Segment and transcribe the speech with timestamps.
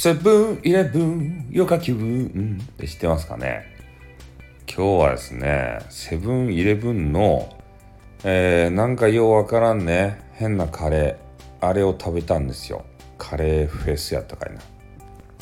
[0.00, 3.64] セブンイレブン余暇気分って知ってますかね？
[4.72, 7.52] 今日はですねセブンイレブンの、
[8.22, 12.84] えー、なんかようわからんね変なカレーあれを食べたんですよ。
[13.18, 14.60] カレーフェスやったかいな。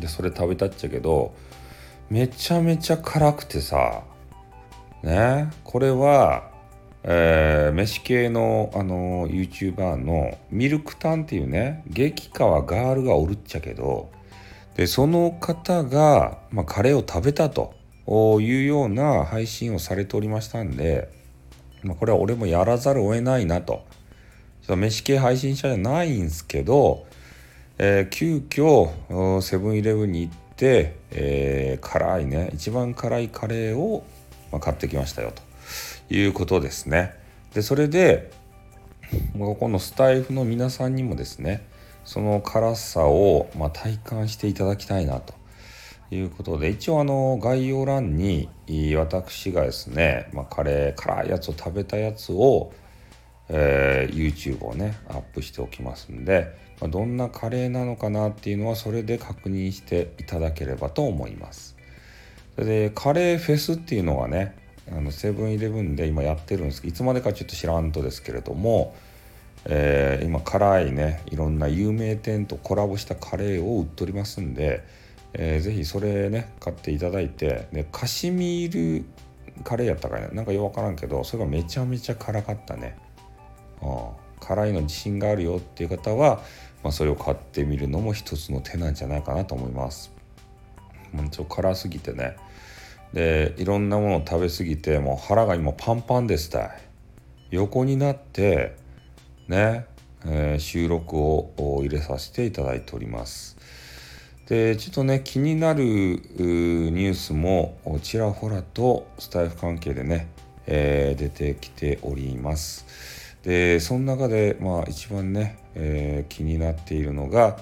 [0.00, 1.32] でそれ食べたっちゃけど
[2.08, 4.02] めちゃめちゃ辛くてさ
[5.04, 6.50] ねこれは
[7.04, 14.10] えー、飯系の、あの YouTuber のミルクタンっていうね激川ガールがおるっちゃけど
[14.76, 17.74] でその方が、まあ、カレーを食べたと
[18.40, 21.08] いうような配信をされておりましたんで、
[21.82, 23.84] まあ、これは俺もやらざるを得ないなと
[24.68, 27.06] 飯系配信者じゃないんですけど、
[27.78, 34.04] えー、急遽セブンイレブンに行って、えー、辛いね一番辛いカレーを、
[34.52, 37.14] まあ、買ってきましたよということですね。
[37.54, 38.30] でそれで
[39.36, 41.66] ここのスタイフの皆さんにもですね
[42.04, 45.34] その辛さを、まあ、体感していただきたいなと
[46.10, 48.48] いうことで一応あの概要欄に
[48.96, 52.72] 私がですね、まあ、カレー辛いやつを食べたやつを、
[53.48, 61.76] えー、YouTube をねアップしておきますんで、まあ、どんなカレーなのかなっていうのはそれで確認していただければと思います。
[62.54, 64.56] それでカレーフェスっていうのはね
[64.90, 68.94] あのセブンイレブンで今やってるんですけどいつまでかちょっと知らんとですけれども
[69.66, 74.82] えー、今辛いねいろんな有名店とコラボしたカレーを売っておりますんで、
[75.34, 79.04] えー、ぜひそれね買っていただいてでカシミール
[79.62, 80.28] カレーやったかいな？
[80.28, 82.96] なんかよく分からんけどそれがめちゃめちゃ辛かったね、
[83.82, 83.98] うん、
[84.40, 86.40] 辛いの自信があるよっていう方は、
[86.82, 90.10] まあ、それを買ってみるのも一つの手なんじゃないかなと思います。
[91.12, 92.36] もうちょっと辛すぎてね。
[93.12, 96.66] でいろんなものを食べ過ぎてもう腹が今パンパンですた。
[96.66, 96.70] い
[97.50, 98.76] 横になって
[99.50, 99.84] ね、
[100.24, 103.58] えー、収録を入れさせていただいております。
[104.48, 110.28] でちょっとね気になるニュースもちらほらとスタイフ関係でね、
[110.66, 112.84] えー、出てきております。
[113.42, 117.58] でその中でまあ一番ね、えー、気になっているのが、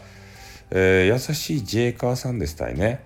[0.70, 3.04] えー、優しいジェイカーさんでしたいね。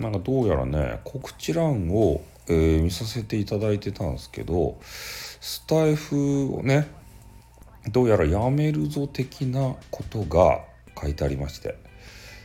[0.00, 6.88] なんかどうやらね告知欄を、え、見させていただいてたんですけどスタイフをね
[7.90, 10.60] どうやらやめるぞ的なことが
[11.00, 11.76] 書いてありまして。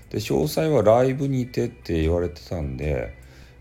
[0.09, 3.15] で詳細はライブにてって言われてたんで、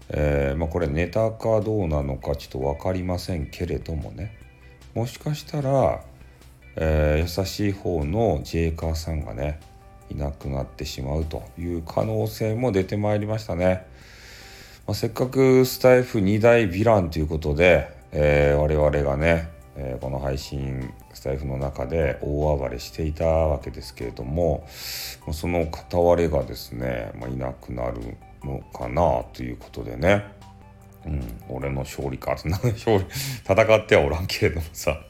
[0.08, 4.34] えー、まあ、これネタかどうなのかちょっと分かりませんけれどもね。
[4.94, 6.02] もしかしたら、
[6.76, 9.60] えー、優しい方のジェイカーさんがね
[10.10, 13.86] いなくなってしまうという可能性も出てまいりましたね、
[14.86, 19.50] まあ、せっかくスタイフ2大ヴィランということで、えー、我々がね
[19.80, 24.66] えー、この配信スタイフの中で大暴れしていたわけですけれども
[25.32, 30.24] その片割れがですね、まあ、いなくなるのかなということでね、
[31.06, 35.00] うん、俺の勝利かって 勝利戦ってはおらんけれどもさ、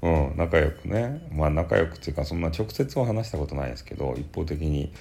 [0.00, 1.28] うん、仲良くね。
[1.30, 4.92] まあ仲良くっていうかそんな直接は話したことないですけど一方的に、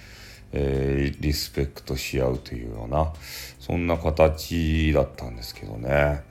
[0.52, 3.13] えー、リスペクトし合うというような
[3.59, 6.23] そんな形だったんですけどね。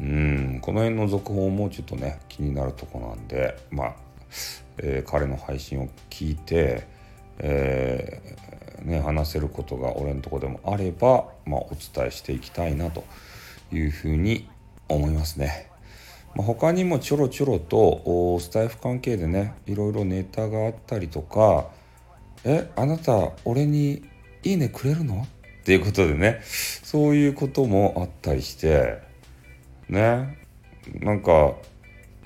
[0.00, 3.94] うんこの辺の続報もちょっとね気になるとこなんでまあ、
[4.78, 6.86] えー、彼の配信を聞いて、
[7.38, 13.04] えー、ね、話せることが俺のとこでもあれば、まあ、お伝えしていきたいなと
[13.72, 14.48] いうふうに
[14.88, 15.70] 思いますね。
[16.34, 21.68] まあ、他にもちょろちょろとスタイフ関係でねいろいろネタがあったりとか
[22.44, 24.02] 「えあなた俺に
[24.42, 25.22] いいねくれるの?」
[25.62, 28.98] っていうことでねそういうこともあったりして
[29.88, 30.38] ね。
[31.00, 31.54] なんか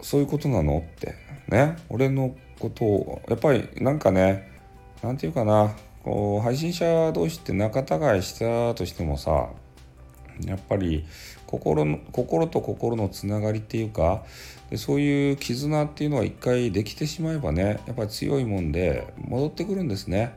[0.00, 0.78] そういうことなの？
[0.78, 1.14] って。
[1.48, 1.76] ね。
[1.88, 3.22] 俺のことを。
[3.28, 4.50] やっぱりなんかね
[5.02, 5.74] 何て言うかな。
[6.04, 9.48] こう配信者同士って仲違いしたとしてもさ
[10.46, 11.04] やっぱり
[11.46, 14.22] 心の心と心のつながりっていうか
[14.70, 20.34] でそういう絆っていうのは一回できてしまえばねやっぱり強いもんで戻ってくるんですね。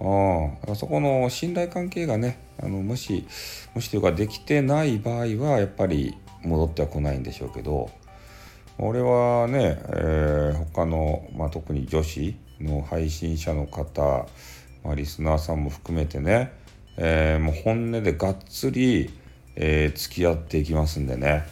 [0.00, 3.26] あそこの信頼関係がねあのもし
[3.74, 7.90] もしというかできてない場合はやっぱり戻ってはこないんでしょうけど
[8.80, 14.26] 俺はね、えー、他の、まあ、特に女子の配信者の方、
[14.84, 16.52] まあ、リスナーさんも含めてね、
[16.96, 19.10] えー、もう本音でがっつり、
[19.56, 21.44] えー、付き合っていきますんでね、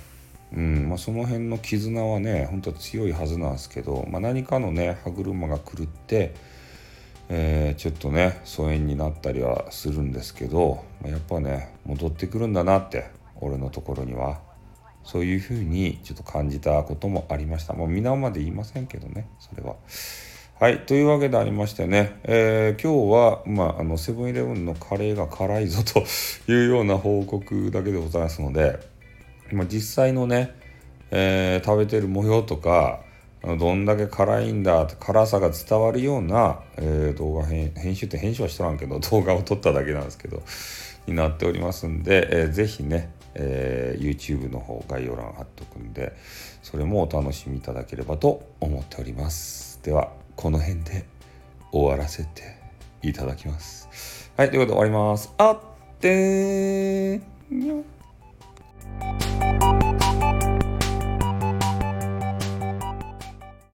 [0.56, 6.32] うんまあ、その辺の絆はねほんと強いはずなんですけど、まあ、何かのね歯車が狂って、
[7.28, 13.10] えー、ちょっとね疎遠になったりはするんですけど、まあ、やっぱね戻ってくるんだなって
[13.40, 14.45] 俺のところには。
[15.06, 17.72] そういうふうにちょっと感じたこともありました。
[17.72, 19.76] もう皆まで言いませんけどねそれは。
[20.58, 26.00] はいというわけでありましてね、えー、今日は、まあ、あのセブンイレブンのカレーが辛いぞと
[26.50, 28.80] いうような報告だけでございますので、
[29.52, 30.54] まあ、実際のね、
[31.10, 33.00] えー、食べてる模様とか
[33.42, 40.42] どんだけ辛いんだ辛さが伝わるような、えー、動画編集って編集はしとらんけど動画を撮っただけなんですけど
[41.06, 46.16] になっておりますんで、えー、ぜひね、えー、YouTube の方概要欄貼っとくんで
[46.62, 49.80] それもお楽しみいただければと思っております。
[49.82, 51.04] ではこの辺で
[51.70, 52.56] 終わらせて
[53.02, 54.30] いただきます。
[54.36, 55.32] はいということで終わります。
[55.36, 55.58] あっ
[56.00, 57.84] てにょ